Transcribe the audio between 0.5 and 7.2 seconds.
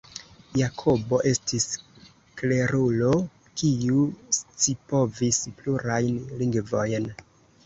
Jakobo estis klerulo kiu scipovis plurajn lingvojn.